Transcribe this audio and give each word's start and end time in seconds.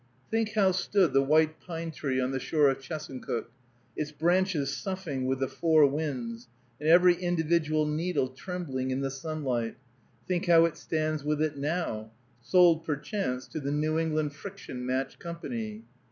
Think 0.31 0.53
how 0.53 0.71
stood 0.71 1.13
the 1.13 1.21
white 1.21 1.59
pine 1.59 1.91
tree 1.91 2.19
on 2.19 2.31
the 2.31 2.39
shore 2.39 2.69
of 2.71 2.79
Chesuncook, 2.79 3.51
its 3.95 4.11
branches 4.11 4.75
soughing 4.75 5.27
with 5.27 5.37
the 5.37 5.47
four 5.47 5.85
winds, 5.85 6.47
and 6.79 6.89
every 6.89 7.13
individual 7.13 7.85
needle 7.85 8.27
trembling 8.29 8.89
in 8.89 9.01
the 9.01 9.11
sunlight, 9.11 9.77
think 10.27 10.47
how 10.47 10.65
it 10.65 10.75
stands 10.75 11.23
with 11.23 11.39
it 11.39 11.55
now, 11.55 12.11
sold, 12.41 12.83
perchance, 12.83 13.45
to 13.49 13.59
the 13.59 13.69
New 13.71 13.99
England 13.99 14.33
Friction 14.33 14.87
Match 14.87 15.19
Company! 15.19 15.83